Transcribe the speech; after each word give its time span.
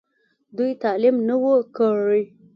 دوي 0.55 0.69
تعليم 0.83 1.15
نۀ 1.27 1.35
وو 1.41 1.55
کړی 1.75 2.23